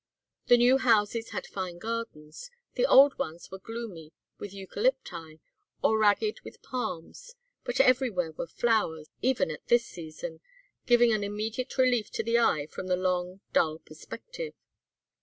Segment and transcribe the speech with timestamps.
[0.47, 5.41] The new houses had fine gardens, the old ones were gloomy with eucalypti,
[5.83, 10.39] or ragged with palms, but everywhere were flowers, even at this season,
[10.87, 14.55] giving an immediate relief to the eye from the long dull perspective.